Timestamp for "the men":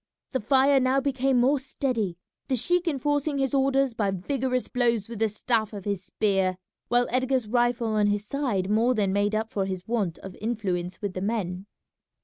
11.13-11.67